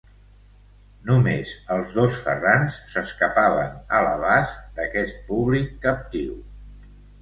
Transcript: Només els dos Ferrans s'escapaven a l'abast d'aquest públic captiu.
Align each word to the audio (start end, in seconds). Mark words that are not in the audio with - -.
Només 1.09 1.51
els 1.75 1.93
dos 1.99 2.17
Ferrans 2.23 2.79
s'escapaven 2.95 3.79
a 4.01 4.03
l'abast 4.09 4.59
d'aquest 4.81 5.25
públic 5.33 5.75
captiu. 5.89 6.39